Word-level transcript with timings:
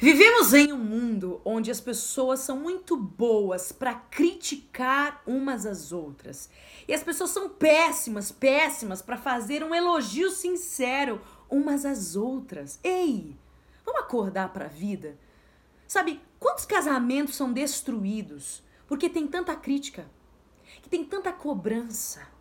Vivemos 0.00 0.54
em 0.54 0.72
um 0.72 0.78
mundo 0.78 1.40
onde 1.44 1.72
as 1.72 1.80
pessoas 1.80 2.38
são 2.38 2.56
muito 2.56 2.96
boas 2.96 3.72
para 3.72 3.94
criticar 3.96 5.20
umas 5.26 5.66
às 5.66 5.90
outras. 5.90 6.48
E 6.86 6.94
as 6.94 7.02
pessoas 7.02 7.30
são 7.30 7.48
péssimas, 7.48 8.30
péssimas 8.30 9.02
para 9.02 9.16
fazer 9.16 9.64
um 9.64 9.74
elogio 9.74 10.30
sincero 10.30 11.20
umas 11.50 11.84
às 11.84 12.14
outras. 12.14 12.78
Ei, 12.84 13.36
vamos 13.84 14.02
acordar 14.02 14.52
para 14.52 14.66
a 14.66 14.68
vida? 14.68 15.18
Sabe, 15.88 16.20
quantos 16.38 16.64
casamentos 16.64 17.34
são 17.34 17.52
destruídos 17.52 18.62
porque 18.86 19.10
tem 19.10 19.26
tanta 19.26 19.56
crítica, 19.56 20.08
que 20.80 20.88
tem 20.88 21.04
tanta 21.04 21.32
cobrança? 21.32 22.37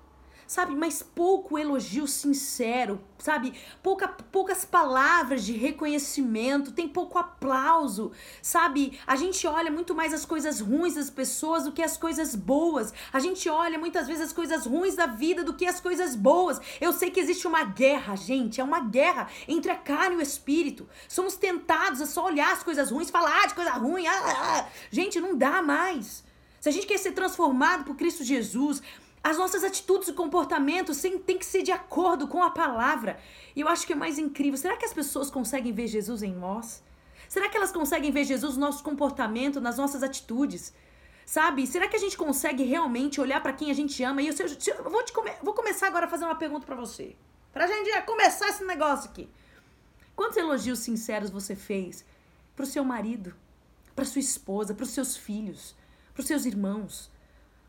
Sabe? 0.47 0.75
Mas 0.75 1.03
pouco 1.03 1.57
elogio 1.57 2.07
sincero, 2.07 2.99
sabe? 3.19 3.53
Pouca, 3.83 4.07
poucas 4.07 4.63
palavras 4.63 5.43
de 5.43 5.51
reconhecimento, 5.51 6.71
tem 6.71 6.87
pouco 6.87 7.19
aplauso, 7.19 8.11
sabe? 8.41 8.97
A 9.05 9.15
gente 9.15 9.45
olha 9.45 9.69
muito 9.69 9.93
mais 9.93 10.13
as 10.13 10.25
coisas 10.25 10.61
ruins 10.61 10.95
das 10.95 11.09
pessoas 11.09 11.65
do 11.65 11.71
que 11.71 11.83
as 11.83 11.97
coisas 11.97 12.33
boas. 12.33 12.93
A 13.11 13.19
gente 13.19 13.49
olha 13.49 13.77
muitas 13.77 14.07
vezes 14.07 14.23
as 14.23 14.33
coisas 14.33 14.65
ruins 14.65 14.95
da 14.95 15.05
vida 15.05 15.43
do 15.43 15.53
que 15.53 15.65
as 15.65 15.81
coisas 15.81 16.15
boas. 16.15 16.61
Eu 16.79 16.93
sei 16.93 17.11
que 17.11 17.19
existe 17.19 17.45
uma 17.45 17.65
guerra, 17.65 18.15
gente, 18.15 18.61
é 18.61 18.63
uma 18.63 18.79
guerra 18.79 19.27
entre 19.47 19.71
a 19.71 19.75
carne 19.75 20.15
e 20.15 20.19
o 20.19 20.21
espírito. 20.21 20.87
Somos 21.09 21.35
tentados 21.35 22.01
a 22.01 22.05
só 22.05 22.25
olhar 22.25 22.53
as 22.53 22.63
coisas 22.63 22.89
ruins, 22.89 23.09
falar 23.09 23.47
de 23.47 23.53
coisa 23.53 23.71
ruim. 23.71 24.07
Ah, 24.07 24.21
ah, 24.23 24.59
ah. 24.59 24.69
Gente, 24.89 25.19
não 25.19 25.37
dá 25.37 25.61
mais. 25.61 26.25
Se 26.59 26.69
a 26.69 26.71
gente 26.71 26.87
quer 26.87 26.97
ser 26.97 27.11
transformado 27.11 27.83
por 27.83 27.95
Cristo 27.95 28.23
Jesus, 28.23 28.81
as 29.29 29.37
nossas 29.37 29.61
atitudes 29.61 30.07
e 30.07 30.13
comportamentos 30.13 31.01
têm 31.01 31.37
que 31.37 31.45
ser 31.45 31.61
de 31.61 31.71
acordo 31.71 32.29
com 32.29 32.41
a 32.41 32.49
palavra. 32.49 33.19
E 33.53 33.59
eu 33.59 33.67
acho 33.67 33.85
que 33.85 33.91
é 33.91 33.95
mais 33.95 34.17
incrível. 34.17 34.57
Será 34.57 34.77
que 34.77 34.85
as 34.85 34.93
pessoas 34.93 35.29
conseguem 35.29 35.73
ver 35.73 35.87
Jesus 35.87 36.23
em 36.23 36.33
nós? 36.33 36.81
Será 37.27 37.49
que 37.49 37.57
elas 37.57 37.73
conseguem 37.73 38.09
ver 38.09 38.23
Jesus 38.23 38.55
no 38.55 38.61
nosso 38.61 38.81
comportamento, 38.81 39.59
nas 39.59 39.77
nossas 39.77 40.01
atitudes? 40.01 40.73
Sabe? 41.25 41.67
Será 41.67 41.89
que 41.89 41.97
a 41.97 41.99
gente 41.99 42.15
consegue 42.15 42.63
realmente 42.63 43.19
olhar 43.19 43.43
para 43.43 43.51
quem 43.51 43.69
a 43.69 43.73
gente 43.73 44.01
ama? 44.01 44.21
E 44.21 44.27
eu, 44.27 44.33
eu, 44.33 44.75
eu 44.85 44.89
vou, 44.89 45.03
te 45.03 45.11
come, 45.11 45.29
vou 45.43 45.53
começar 45.53 45.87
agora 45.87 46.05
a 46.05 46.09
fazer 46.09 46.23
uma 46.23 46.35
pergunta 46.35 46.65
para 46.65 46.77
você. 46.77 47.13
Pra 47.51 47.67
gente 47.67 48.01
começar 48.03 48.47
esse 48.47 48.63
negócio 48.63 49.09
aqui. 49.09 49.29
Quantos 50.15 50.37
elogios 50.37 50.79
sinceros 50.79 51.29
você 51.29 51.53
fez 51.53 52.05
pro 52.55 52.65
seu 52.65 52.85
marido, 52.85 53.35
pra 53.93 54.05
sua 54.05 54.21
esposa, 54.21 54.73
pros 54.73 54.91
seus 54.91 55.17
filhos, 55.17 55.75
pros 56.13 56.27
seus 56.27 56.45
irmãos? 56.45 57.11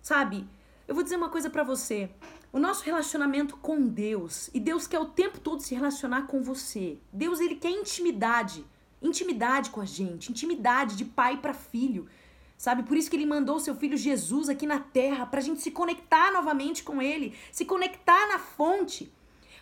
Sabe? 0.01 0.49
Eu 0.89 0.95
vou 0.95 1.05
dizer 1.05 1.17
uma 1.17 1.29
coisa 1.29 1.51
para 1.51 1.63
você. 1.63 2.09
O 2.51 2.59
nosso 2.59 2.83
relacionamento 2.83 3.59
com 3.59 3.87
Deus, 3.87 4.49
e 4.55 4.59
Deus 4.59 4.87
quer 4.87 4.99
o 4.99 5.05
tempo 5.05 5.39
todo 5.39 5.61
se 5.61 5.75
relacionar 5.75 6.23
com 6.23 6.43
você. 6.43 6.97
Deus 7.13 7.41
ele 7.41 7.57
quer 7.57 7.69
intimidade, 7.69 8.65
intimidade 9.03 9.69
com 9.69 9.83
a 9.83 9.85
gente, 9.85 10.31
intimidade 10.31 10.97
de 10.97 11.05
pai 11.05 11.37
para 11.37 11.53
filho. 11.53 12.09
Sabe? 12.57 12.85
Por 12.85 12.97
isso 12.97 13.11
que 13.11 13.17
ele 13.17 13.27
mandou 13.27 13.57
o 13.57 13.61
seu 13.61 13.75
filho 13.75 13.99
Jesus 13.99 14.49
aqui 14.49 14.67
na 14.67 14.81
terra 14.81 15.27
para 15.27 15.41
a 15.41 15.43
gente 15.43 15.61
se 15.61 15.71
conectar 15.71 16.33
novamente 16.33 16.83
com 16.83 17.03
ele, 17.03 17.37
se 17.53 17.67
conectar 17.67 18.27
na 18.29 18.39
fonte, 18.39 19.13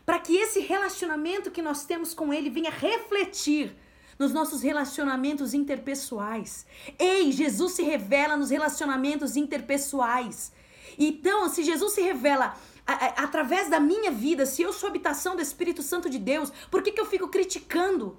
para 0.06 0.20
que 0.20 0.36
esse 0.36 0.61
relacionamento 0.61 1.50
que 1.50 1.61
nós 1.61 1.84
temos 1.84 2.14
com 2.14 2.33
ele 2.33 2.50
venha 2.50 2.70
refletir 2.70 3.74
nos 4.16 4.33
nossos 4.33 4.62
relacionamentos 4.62 5.55
interpessoais. 5.55 6.64
Ei, 6.96 7.33
Jesus 7.33 7.72
se 7.72 7.83
revela 7.83 8.36
nos 8.36 8.50
relacionamentos 8.50 9.36
interpessoais. 9.36 10.52
Então, 10.98 11.48
se 11.48 11.62
Jesus 11.62 11.92
se 11.92 12.00
revela 12.00 12.56
através 12.86 13.69
da 13.69 13.80
minha 13.80 14.11
vida, 14.11 14.47
se 14.47 14.62
eu 14.62 14.72
sou 14.72 14.89
habitação 14.89 15.34
do 15.34 15.42
Espírito 15.42 15.83
Santo 15.83 16.08
de 16.08 16.19
Deus, 16.19 16.52
por 16.70 16.83
que, 16.83 16.92
que 16.92 17.00
eu 17.00 17.06
fico 17.06 17.28
criticando, 17.28 18.16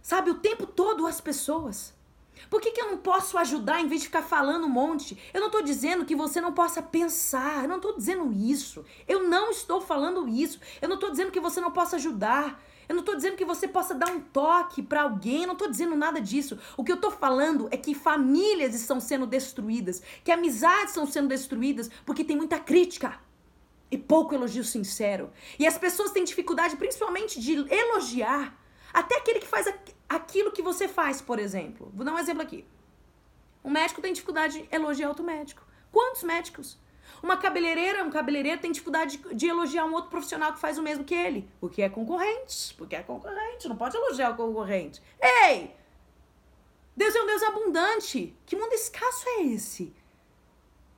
sabe, 0.00 0.30
o 0.30 0.38
tempo 0.38 0.66
todo 0.66 1.06
as 1.06 1.20
pessoas? 1.20 1.94
Por 2.50 2.60
que, 2.60 2.70
que 2.70 2.80
eu 2.80 2.90
não 2.90 2.98
posso 2.98 3.38
ajudar 3.38 3.80
em 3.80 3.88
vez 3.88 4.02
de 4.02 4.06
ficar 4.08 4.22
falando 4.22 4.66
um 4.66 4.70
monte? 4.70 5.18
Eu 5.32 5.40
não 5.40 5.48
estou 5.48 5.62
dizendo 5.62 6.04
que 6.04 6.14
você 6.14 6.40
não 6.40 6.52
possa 6.52 6.82
pensar, 6.82 7.62
eu 7.62 7.68
não 7.68 7.76
estou 7.76 7.96
dizendo 7.96 8.32
isso. 8.32 8.84
Eu 9.08 9.28
não 9.28 9.50
estou 9.50 9.80
falando 9.80 10.28
isso. 10.28 10.60
Eu 10.80 10.88
não 10.88 10.96
estou 10.96 11.10
dizendo 11.10 11.30
que 11.30 11.40
você 11.40 11.60
não 11.60 11.70
possa 11.70 11.96
ajudar. 11.96 12.62
Eu 12.88 12.94
não 12.94 13.00
estou 13.00 13.16
dizendo 13.16 13.36
que 13.36 13.44
você 13.44 13.66
possa 13.66 13.94
dar 13.94 14.10
um 14.10 14.20
toque 14.20 14.82
para 14.82 15.02
alguém, 15.02 15.46
não 15.46 15.54
estou 15.54 15.68
dizendo 15.68 15.96
nada 15.96 16.20
disso. 16.20 16.58
O 16.76 16.84
que 16.84 16.92
eu 16.92 16.96
estou 16.96 17.10
falando 17.10 17.68
é 17.70 17.76
que 17.76 17.94
famílias 17.94 18.74
estão 18.74 19.00
sendo 19.00 19.26
destruídas, 19.26 20.02
que 20.22 20.30
amizades 20.30 20.90
estão 20.90 21.06
sendo 21.06 21.28
destruídas 21.28 21.90
porque 22.04 22.24
tem 22.24 22.36
muita 22.36 22.58
crítica 22.58 23.18
e 23.90 23.98
pouco 23.98 24.34
elogio 24.34 24.64
sincero. 24.64 25.30
E 25.58 25.66
as 25.66 25.78
pessoas 25.78 26.12
têm 26.12 26.24
dificuldade, 26.24 26.76
principalmente, 26.76 27.40
de 27.40 27.52
elogiar 27.72 28.56
até 28.92 29.16
aquele 29.18 29.40
que 29.40 29.46
faz 29.46 29.72
aquilo 30.08 30.52
que 30.52 30.62
você 30.62 30.88
faz, 30.88 31.20
por 31.20 31.38
exemplo. 31.38 31.90
Vou 31.94 32.04
dar 32.04 32.14
um 32.14 32.18
exemplo 32.18 32.42
aqui. 32.42 32.64
Um 33.64 33.70
médico 33.70 34.00
tem 34.00 34.12
dificuldade 34.12 34.62
de 34.62 34.74
elogiar 34.74 35.08
outro 35.08 35.24
médico. 35.24 35.62
Quantos 35.90 36.22
médicos? 36.22 36.78
Uma 37.22 37.36
cabeleireira, 37.36 38.04
um 38.04 38.10
cabeleireiro 38.10 38.60
tem 38.60 38.72
dificuldade 38.72 39.16
de, 39.18 39.34
de, 39.34 39.46
elogiar 39.46 39.84
um 39.84 39.92
outro 39.92 40.10
profissional 40.10 40.52
que 40.52 40.58
faz 40.58 40.78
o 40.78 40.82
mesmo 40.82 41.04
que 41.04 41.14
ele. 41.14 41.48
Porque 41.60 41.82
é 41.82 41.88
concorrente. 41.88 42.74
Porque 42.74 42.96
é 42.96 43.02
concorrente. 43.02 43.68
Não 43.68 43.76
pode 43.76 43.96
elogiar 43.96 44.30
o 44.30 44.36
concorrente. 44.36 45.02
Ei! 45.20 45.74
Deus 46.96 47.14
é 47.14 47.22
um 47.22 47.26
Deus 47.26 47.42
abundante. 47.42 48.34
Que 48.46 48.56
mundo 48.56 48.72
escasso 48.72 49.28
é 49.28 49.42
esse? 49.44 49.94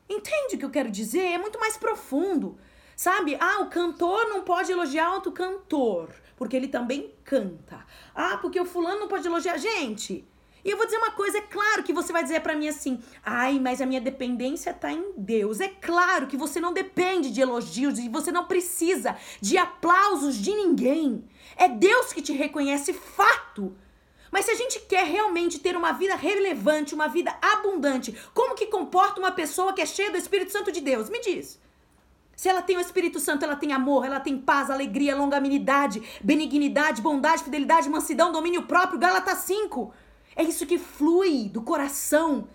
Entende 0.08 0.54
o 0.54 0.58
que 0.58 0.64
eu 0.64 0.70
quero 0.70 0.90
dizer? 0.90 1.32
É 1.32 1.38
muito 1.38 1.58
mais 1.58 1.76
profundo. 1.76 2.58
Sabe? 2.96 3.36
Ah, 3.40 3.60
o 3.60 3.68
cantor 3.68 4.28
não 4.28 4.42
pode 4.42 4.72
elogiar 4.72 5.14
outro 5.14 5.32
cantor. 5.32 6.10
Porque 6.36 6.56
ele 6.56 6.68
também 6.68 7.12
canta. 7.24 7.84
Ah, 8.14 8.38
porque 8.38 8.60
o 8.60 8.64
fulano 8.64 9.00
não 9.00 9.08
pode 9.08 9.26
elogiar. 9.26 9.58
Gente, 9.58 10.26
e 10.64 10.70
eu 10.70 10.76
vou 10.76 10.86
dizer 10.86 10.98
uma 10.98 11.12
coisa, 11.12 11.38
é 11.38 11.42
claro 11.42 11.82
que 11.82 11.92
você 11.92 12.12
vai 12.12 12.22
dizer 12.22 12.40
para 12.40 12.56
mim 12.56 12.68
assim: 12.68 13.00
"Ai, 13.24 13.58
mas 13.58 13.80
a 13.80 13.86
minha 13.86 14.00
dependência 14.00 14.72
tá 14.72 14.92
em 14.92 15.12
Deus". 15.16 15.60
É 15.60 15.68
claro 15.68 16.26
que 16.26 16.36
você 16.36 16.60
não 16.60 16.72
depende 16.72 17.30
de 17.30 17.40
elogios 17.40 17.98
e 17.98 18.08
você 18.08 18.32
não 18.32 18.46
precisa 18.46 19.16
de 19.40 19.56
aplausos 19.56 20.36
de 20.36 20.54
ninguém. 20.54 21.24
É 21.56 21.68
Deus 21.68 22.12
que 22.12 22.22
te 22.22 22.32
reconhece 22.32 22.92
fato. 22.92 23.76
Mas 24.30 24.44
se 24.44 24.50
a 24.50 24.54
gente 24.54 24.80
quer 24.80 25.04
realmente 25.04 25.58
ter 25.58 25.76
uma 25.76 25.92
vida 25.92 26.14
relevante, 26.14 26.94
uma 26.94 27.08
vida 27.08 27.34
abundante, 27.40 28.14
como 28.34 28.54
que 28.54 28.66
comporta 28.66 29.18
uma 29.18 29.32
pessoa 29.32 29.72
que 29.72 29.80
é 29.80 29.86
cheia 29.86 30.10
do 30.10 30.18
Espírito 30.18 30.52
Santo 30.52 30.70
de 30.70 30.80
Deus? 30.80 31.08
Me 31.08 31.20
diz. 31.20 31.58
Se 32.36 32.48
ela 32.48 32.62
tem 32.62 32.76
o 32.76 32.80
Espírito 32.80 33.18
Santo, 33.18 33.44
ela 33.44 33.56
tem 33.56 33.72
amor, 33.72 34.04
ela 34.04 34.20
tem 34.20 34.38
paz, 34.38 34.70
alegria, 34.70 35.16
longanimidade, 35.16 36.00
benignidade, 36.22 37.02
bondade, 37.02 37.42
fidelidade, 37.42 37.88
mansidão, 37.88 38.30
domínio 38.30 38.62
próprio, 38.62 38.98
Gálatas 38.98 39.38
5. 39.38 39.92
É 40.38 40.44
isso 40.44 40.64
que 40.66 40.78
flui 40.78 41.48
do 41.48 41.62
coração, 41.62 42.46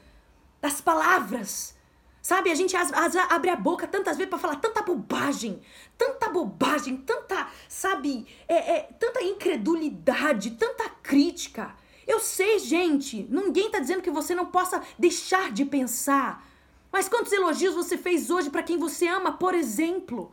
das 0.62 0.80
palavras. 0.80 1.76
Sabe, 2.22 2.50
a 2.50 2.56
gente 2.56 2.78
as, 2.78 2.94
as, 2.94 3.14
abre 3.18 3.50
a 3.50 3.58
boca 3.58 3.86
tantas 3.86 4.16
vezes 4.16 4.30
para 4.30 4.40
falar 4.40 4.56
tanta 4.56 4.82
bobagem, 4.82 5.62
tanta 5.98 6.30
bobagem, 6.30 6.96
tanta, 6.96 7.46
sabe, 7.68 8.26
é, 8.48 8.76
é, 8.76 8.80
tanta 8.98 9.22
incredulidade, 9.22 10.52
tanta 10.52 10.88
crítica. 10.88 11.76
Eu 12.08 12.22
sei, 12.22 12.58
gente, 12.58 13.28
ninguém 13.30 13.70
tá 13.70 13.80
dizendo 13.80 14.02
que 14.02 14.10
você 14.10 14.34
não 14.34 14.46
possa 14.46 14.82
deixar 14.98 15.52
de 15.52 15.66
pensar. 15.66 16.48
Mas 16.90 17.10
quantos 17.10 17.34
elogios 17.34 17.76
você 17.76 17.98
fez 17.98 18.30
hoje 18.30 18.50
para 18.50 18.64
quem 18.64 18.78
você 18.78 19.10
ama, 19.10 19.34
por 19.34 19.54
exemplo? 19.54 20.32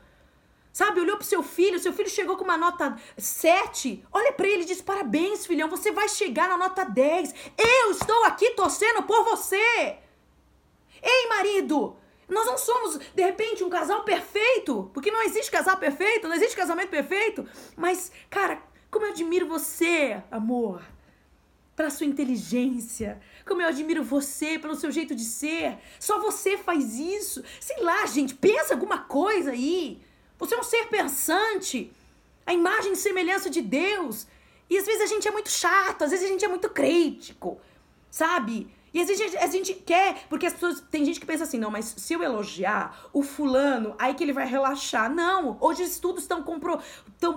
Sabe, 0.73 1.01
olhou 1.01 1.17
pro 1.17 1.27
seu 1.27 1.43
filho, 1.43 1.81
seu 1.81 1.93
filho 1.93 2.09
chegou 2.09 2.37
com 2.37 2.45
uma 2.45 2.57
nota 2.57 2.97
7. 3.17 4.05
Olha 4.13 4.33
para 4.33 4.47
ele 4.47 4.63
e 4.63 4.67
diz: 4.67 4.81
Parabéns, 4.81 5.47
filhão, 5.47 5.69
você 5.69 5.91
vai 5.91 6.09
chegar 6.09 6.49
na 6.49 6.57
nota 6.57 6.85
10. 6.85 7.35
Eu 7.59 7.91
estou 7.91 8.25
aqui 8.25 8.51
torcendo 8.51 9.03
por 9.03 9.25
você. 9.25 9.99
Ei, 11.03 11.29
marido, 11.29 11.97
nós 12.29 12.47
não 12.47 12.57
somos, 12.57 12.99
de 12.99 13.23
repente, 13.23 13.65
um 13.65 13.71
casal 13.71 14.05
perfeito, 14.05 14.91
porque 14.95 15.11
não 15.11 15.23
existe 15.23 15.51
casal 15.51 15.77
perfeito, 15.77 16.29
não 16.29 16.37
existe 16.37 16.57
casamento 16.57 16.91
perfeito. 16.91 17.49
Mas, 17.77 18.13
cara, 18.29 18.63
como 18.91 19.07
eu 19.07 19.11
admiro 19.11 19.49
você, 19.49 20.23
amor, 20.31 20.83
pela 21.75 21.91
sua 21.91 22.07
inteligência, 22.07 23.21
como 23.47 23.63
eu 23.63 23.69
admiro 23.69 24.05
você 24.05 24.59
pelo 24.59 24.77
seu 24.77 24.93
jeito 24.93 25.15
de 25.15 25.25
ser. 25.25 25.79
Só 25.99 26.21
você 26.21 26.57
faz 26.57 26.95
isso. 26.95 27.43
Sei 27.59 27.83
lá, 27.83 28.07
gente, 28.07 28.35
pensa 28.35 28.75
alguma 28.75 28.99
coisa 28.99 29.51
aí. 29.51 30.01
Você 30.41 30.55
é 30.55 30.59
um 30.59 30.63
ser 30.63 30.87
pensante, 30.87 31.93
a 32.47 32.53
imagem 32.53 32.95
e 32.95 32.97
semelhança 32.97 33.51
de 33.51 33.61
Deus. 33.61 34.27
E 34.69 34.79
às 34.79 34.87
vezes 34.87 35.03
a 35.03 35.07
gente 35.07 35.29
é 35.29 35.31
muito 35.31 35.51
chato, 35.51 36.03
às 36.03 36.11
vezes 36.11 36.25
a 36.25 36.29
gente 36.29 36.45
é 36.45 36.49
muito 36.49 36.71
crítico, 36.71 37.61
sabe? 38.11 38.73
E 38.93 39.01
às 39.01 39.07
vezes 39.07 39.37
a 39.37 39.47
gente 39.47 39.75
quer, 39.75 40.27
porque 40.29 40.47
as 40.47 40.53
pessoas. 40.53 40.81
Tem 40.91 41.05
gente 41.05 41.21
que 41.21 41.27
pensa 41.27 41.45
assim, 41.45 41.59
não, 41.59 41.71
mas 41.71 41.95
se 41.97 42.13
eu 42.13 42.23
elogiar 42.23 43.09
o 43.13 43.23
fulano, 43.23 43.95
aí 43.99 44.15
que 44.15 44.25
ele 44.25 44.33
vai 44.33 44.47
relaxar. 44.47 45.13
Não, 45.13 45.57
hoje 45.61 45.83
os 45.83 45.91
estudos 45.91 46.23
estão 46.23 46.43
compro, 46.43 46.81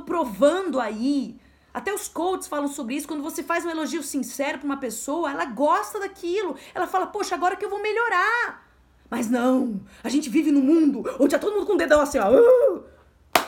provando 0.05 0.79
aí. 0.79 1.35
Até 1.73 1.91
os 1.91 2.07
coaches 2.07 2.47
falam 2.47 2.67
sobre 2.67 2.95
isso. 2.95 3.07
Quando 3.07 3.23
você 3.23 3.43
faz 3.43 3.65
um 3.65 3.69
elogio 3.69 4.03
sincero 4.03 4.59
para 4.59 4.65
uma 4.65 4.77
pessoa, 4.77 5.31
ela 5.31 5.45
gosta 5.45 5.99
daquilo. 5.99 6.55
Ela 6.73 6.87
fala, 6.87 7.07
poxa, 7.07 7.35
agora 7.35 7.55
que 7.55 7.65
eu 7.65 7.69
vou 7.69 7.81
melhorar. 7.81 8.67
Mas 9.09 9.29
não, 9.29 9.79
a 10.03 10.09
gente 10.09 10.29
vive 10.29 10.51
num 10.51 10.61
mundo 10.61 11.03
onde 11.19 11.31
tá 11.31 11.39
todo 11.39 11.53
mundo 11.53 11.65
com 11.65 11.73
o 11.73 11.77
dedão 11.77 12.01
assim, 12.01 12.17
ó. 12.19 12.31
Uh! 12.31 12.92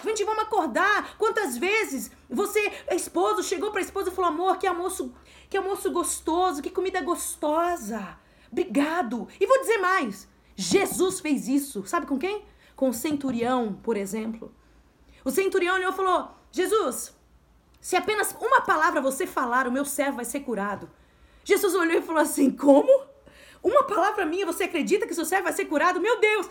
Gente, 0.10 0.24
vamos 0.24 0.44
acordar. 0.44 1.16
Quantas 1.18 1.58
vezes 1.58 2.12
você, 2.30 2.72
esposo, 2.92 3.44
chegou 3.44 3.72
para 3.72 3.80
a 3.80 3.84
esposa 3.84 4.10
e 4.10 4.14
falou: 4.14 4.32
amor, 4.32 4.58
que 4.58 4.68
almoço, 4.68 5.14
que 5.50 5.58
almoço 5.58 5.92
gostoso, 5.92 6.62
que 6.62 6.70
comida 6.70 7.02
gostosa. 7.02 8.18
Obrigado. 8.52 9.28
E 9.40 9.46
vou 9.46 9.60
dizer 9.60 9.78
mais: 9.78 10.28
Jesus 10.56 11.20
fez 11.20 11.48
isso. 11.48 11.86
Sabe 11.86 12.06
com 12.06 12.18
quem? 12.18 12.44
Com 12.76 12.90
o 12.90 12.94
centurião, 12.94 13.74
por 13.84 13.98
exemplo. 13.98 14.54
O 15.24 15.32
centurião 15.32 15.76
olhou 15.76 15.92
e 15.92 15.96
falou: 15.96 16.32
Jesus, 16.52 17.16
se 17.82 17.96
apenas 17.96 18.36
uma 18.40 18.62
palavra 18.62 19.02
você 19.02 19.28
falar, 19.28 19.68
o 19.68 19.72
meu 19.72 19.86
servo 19.86 20.18
vai 20.18 20.26
ser 20.26 20.40
curado. 20.42 20.90
Jesus 21.44 21.76
olhou 21.76 21.98
e 21.98 22.02
falou 22.02 22.22
assim: 22.22 22.50
Como? 22.52 23.06
Uma 23.62 23.84
palavra 23.84 24.26
minha, 24.26 24.46
você 24.46 24.66
acredita 24.66 25.08
que 25.08 25.14
seu 25.14 25.26
servo 25.26 25.46
vai 25.46 25.54
ser 25.54 25.66
curado? 25.66 26.00
Meu 26.00 26.20
Deus! 26.20 26.50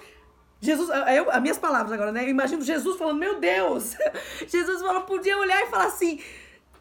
Jesus, 0.64 0.88
eu, 0.88 1.30
as 1.30 1.42
minhas 1.42 1.58
palavras 1.58 1.92
agora, 1.92 2.10
né? 2.10 2.24
Eu 2.24 2.30
imagino 2.30 2.62
Jesus 2.62 2.96
falando: 2.96 3.18
Meu 3.18 3.38
Deus! 3.38 3.94
Jesus 4.48 4.80
falou: 4.80 5.02
podia 5.02 5.36
olhar 5.36 5.62
e 5.62 5.66
falar 5.66 5.86
assim. 5.86 6.20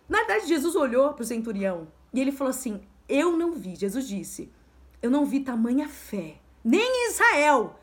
Na 0.07 0.19
verdade, 0.19 0.47
Jesus 0.47 0.75
olhou 0.75 1.13
para 1.13 1.23
o 1.23 1.25
centurião 1.25 1.87
e 2.13 2.21
ele 2.21 2.31
falou 2.31 2.51
assim: 2.51 2.81
Eu 3.09 3.35
não 3.35 3.51
vi. 3.51 3.75
Jesus 3.75 4.07
disse: 4.07 4.49
Eu 5.01 5.11
não 5.11 5.25
vi 5.25 5.41
tamanha 5.41 5.89
fé, 5.89 6.35
nem 6.63 6.81
em 6.81 7.09
Israel. 7.09 7.77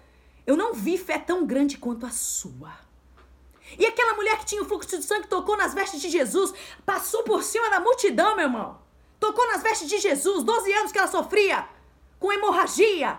Eu 0.46 0.56
não 0.56 0.72
vi 0.72 0.96
fé 0.96 1.18
tão 1.18 1.46
grande 1.46 1.76
quanto 1.76 2.06
a 2.06 2.10
sua. 2.10 2.72
E 3.78 3.84
aquela 3.84 4.14
mulher 4.14 4.38
que 4.38 4.46
tinha 4.46 4.62
o 4.62 4.64
fluxo 4.64 4.96
de 4.96 5.04
sangue 5.04 5.28
tocou 5.28 5.56
nas 5.56 5.74
vestes 5.74 6.00
de 6.00 6.08
Jesus, 6.08 6.52
passou 6.84 7.22
por 7.22 7.42
cima 7.42 7.68
da 7.70 7.78
multidão, 7.78 8.34
meu 8.34 8.46
irmão. 8.46 8.78
Tocou 9.20 9.46
nas 9.46 9.62
vestes 9.62 9.88
de 9.88 9.98
Jesus, 9.98 10.42
12 10.42 10.72
anos 10.72 10.92
que 10.92 10.98
ela 10.98 11.06
sofria 11.06 11.68
com 12.18 12.32
hemorragia. 12.32 13.18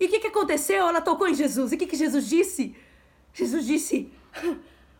E 0.00 0.06
o 0.06 0.08
que, 0.08 0.20
que 0.20 0.26
aconteceu? 0.28 0.86
Ela 0.88 1.00
tocou 1.00 1.28
em 1.28 1.34
Jesus. 1.34 1.72
E 1.72 1.74
o 1.74 1.78
que, 1.78 1.86
que 1.86 1.96
Jesus 1.96 2.28
disse? 2.28 2.76
Jesus 3.32 3.66
disse: 3.66 4.12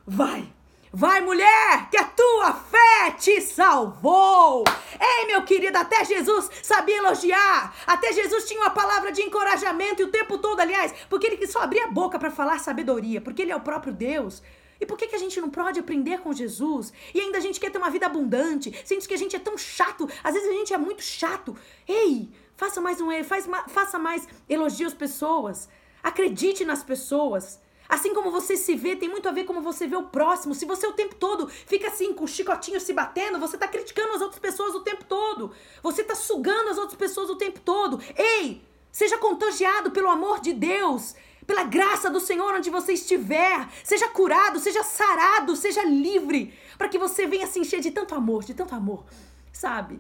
Vai, 0.06 0.52
vai, 0.92 1.20
mulher, 1.20 1.88
que 1.90 1.96
a 1.96 2.04
tua 2.04 2.52
fé 2.52 3.10
te 3.18 3.40
salvou. 3.40 4.64
Ei, 5.00 5.26
meu 5.26 5.42
querido, 5.44 5.78
até 5.78 6.04
Jesus 6.04 6.50
sabia 6.62 6.98
elogiar. 6.98 7.74
Até 7.86 8.12
Jesus 8.12 8.46
tinha 8.46 8.60
uma 8.60 8.70
palavra 8.70 9.12
de 9.12 9.22
encorajamento 9.22 10.02
e 10.02 10.04
o 10.04 10.10
tempo 10.10 10.38
todo, 10.38 10.60
aliás, 10.60 10.92
porque 11.08 11.26
ele 11.26 11.46
só 11.46 11.62
abria 11.62 11.84
a 11.84 11.90
boca 11.90 12.18
para 12.18 12.30
falar 12.30 12.58
sabedoria, 12.58 13.20
porque 13.20 13.42
ele 13.42 13.52
é 13.52 13.56
o 13.56 13.60
próprio 13.60 13.92
Deus. 13.92 14.42
E 14.80 14.86
por 14.86 14.96
que, 14.96 15.08
que 15.08 15.16
a 15.16 15.18
gente 15.18 15.40
não 15.40 15.50
pode 15.50 15.80
aprender 15.80 16.20
com 16.20 16.32
Jesus? 16.32 16.92
E 17.12 17.20
ainda 17.20 17.38
a 17.38 17.40
gente 17.40 17.58
quer 17.58 17.70
ter 17.70 17.78
uma 17.78 17.90
vida 17.90 18.06
abundante, 18.06 18.72
sente 18.84 19.08
que 19.08 19.14
a 19.14 19.18
gente 19.18 19.34
é 19.34 19.38
tão 19.38 19.58
chato, 19.58 20.08
às 20.22 20.34
vezes 20.34 20.48
a 20.48 20.52
gente 20.52 20.72
é 20.72 20.78
muito 20.78 21.02
chato. 21.02 21.56
Ei, 21.86 22.30
faça 22.56 22.80
mais 22.80 23.00
um 23.00 23.08
faz, 23.24 23.48
faça 23.68 23.98
mais 23.98 24.28
elogios 24.48 24.94
pessoas. 24.94 25.68
Acredite 26.02 26.64
nas 26.64 26.82
pessoas. 26.82 27.60
Assim 27.88 28.12
como 28.12 28.30
você 28.30 28.56
se 28.56 28.74
vê, 28.74 28.94
tem 28.94 29.08
muito 29.08 29.28
a 29.28 29.32
ver 29.32 29.44
como 29.44 29.62
você 29.62 29.86
vê 29.86 29.96
o 29.96 30.04
próximo. 30.04 30.54
Se 30.54 30.66
você 30.66 30.86
o 30.86 30.92
tempo 30.92 31.14
todo 31.14 31.48
fica 31.48 31.88
assim, 31.88 32.12
com 32.12 32.24
o 32.24 32.28
chicotinho 32.28 32.78
se 32.78 32.92
batendo, 32.92 33.38
você 33.38 33.56
tá 33.56 33.66
criticando 33.66 34.12
as 34.12 34.20
outras 34.20 34.38
pessoas 34.38 34.74
o 34.74 34.80
tempo 34.80 35.04
todo. 35.04 35.52
Você 35.82 36.04
tá 36.04 36.14
sugando 36.14 36.68
as 36.68 36.76
outras 36.76 36.98
pessoas 36.98 37.30
o 37.30 37.36
tempo 37.36 37.60
todo. 37.60 37.98
Ei, 38.14 38.62
seja 38.92 39.16
contagiado 39.16 39.90
pelo 39.90 40.08
amor 40.08 40.40
de 40.40 40.52
Deus 40.52 41.14
pela 41.48 41.64
graça 41.64 42.10
do 42.10 42.20
Senhor 42.20 42.54
onde 42.54 42.68
você 42.68 42.92
estiver. 42.92 43.66
Seja 43.82 44.06
curado, 44.10 44.60
seja 44.60 44.84
sarado, 44.84 45.56
seja 45.56 45.82
livre, 45.82 46.52
para 46.76 46.90
que 46.90 46.98
você 46.98 47.26
venha 47.26 47.46
se 47.46 47.58
encher 47.58 47.80
de 47.80 47.90
tanto 47.90 48.14
amor, 48.14 48.44
de 48.44 48.52
tanto 48.52 48.74
amor, 48.74 49.06
sabe? 49.50 49.98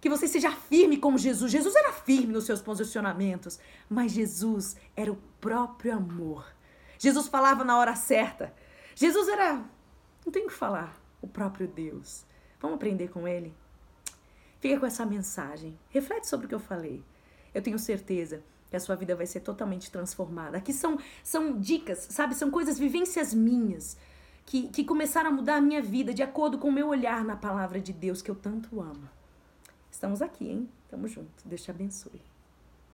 Que 0.00 0.08
você 0.08 0.26
seja 0.26 0.50
firme 0.50 0.96
como 0.96 1.18
Jesus. 1.18 1.52
Jesus 1.52 1.76
era 1.76 1.92
firme 1.92 2.32
nos 2.32 2.46
seus 2.46 2.62
posicionamentos, 2.62 3.60
mas 3.86 4.12
Jesus 4.12 4.76
era 4.96 5.12
o 5.12 5.18
próprio 5.38 5.94
amor. 5.94 6.46
Jesus 6.98 7.28
falava 7.28 7.62
na 7.64 7.78
hora 7.78 7.94
certa. 7.94 8.54
Jesus 8.94 9.28
era, 9.28 9.62
não 10.24 10.32
tenho 10.32 10.46
o 10.46 10.48
que 10.48 10.54
falar, 10.54 10.98
o 11.20 11.28
próprio 11.28 11.68
Deus. 11.68 12.24
Vamos 12.58 12.76
aprender 12.76 13.08
com 13.08 13.28
ele? 13.28 13.54
Fica 14.58 14.80
com 14.80 14.86
essa 14.86 15.04
mensagem. 15.04 15.78
Reflete 15.90 16.26
sobre 16.26 16.46
o 16.46 16.48
que 16.48 16.54
eu 16.54 16.58
falei. 16.58 17.04
Eu 17.52 17.60
tenho 17.60 17.78
certeza 17.78 18.42
que 18.70 18.76
a 18.76 18.80
sua 18.80 18.96
vida 18.96 19.14
vai 19.14 19.26
ser 19.26 19.40
totalmente 19.40 19.90
transformada. 19.90 20.58
Aqui 20.58 20.72
são, 20.72 20.98
são 21.22 21.58
dicas, 21.58 22.06
sabe? 22.10 22.34
São 22.34 22.50
coisas, 22.50 22.78
vivências 22.78 23.32
minhas, 23.32 23.96
que, 24.44 24.68
que 24.68 24.84
começaram 24.84 25.30
a 25.30 25.32
mudar 25.32 25.56
a 25.56 25.60
minha 25.60 25.82
vida 25.82 26.12
de 26.12 26.22
acordo 26.22 26.58
com 26.58 26.68
o 26.68 26.72
meu 26.72 26.88
olhar 26.88 27.24
na 27.24 27.36
palavra 27.36 27.80
de 27.80 27.92
Deus, 27.92 28.22
que 28.22 28.30
eu 28.30 28.34
tanto 28.34 28.80
amo. 28.80 29.08
Estamos 29.90 30.22
aqui, 30.22 30.48
hein? 30.48 30.68
Tamo 30.88 31.08
junto. 31.08 31.46
Deus 31.46 31.62
te 31.62 31.70
abençoe. 31.70 32.37